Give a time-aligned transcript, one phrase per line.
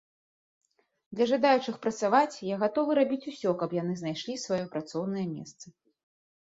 [1.19, 5.65] Для жадаючых працаваць я гатовы рабіць усё, каб яны знайшлі сваё працоўнае месца.